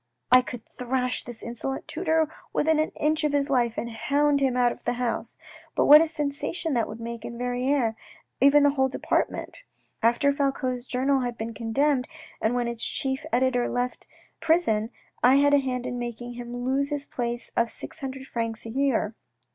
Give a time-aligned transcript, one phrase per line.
[0.31, 4.57] "I could thrash this insolent tutor within an inch of his life and hound him
[4.57, 5.37] out of the house;
[5.75, 7.95] but what a sensation that would make in Verrieres and
[8.47, 9.61] even over the whole department!
[10.01, 12.07] After Falcoz' journal had been condemned,
[12.41, 14.07] and when its chief editor left
[14.39, 14.89] prison,
[15.21, 18.69] I had a hand in making him lose his place of six hundred francs a
[18.69, 19.13] year.